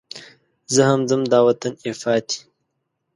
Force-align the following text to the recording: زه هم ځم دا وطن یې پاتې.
زه 0.73 0.81
هم 0.89 1.01
ځم 1.09 1.21
دا 1.31 1.39
وطن 1.47 1.73
یې 1.85 1.93
پاتې. 2.01 2.39